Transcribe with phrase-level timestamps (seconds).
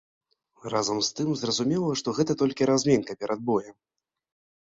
[0.73, 3.75] Разам з тым, зразумела, што гэта толькі размінка перад боем.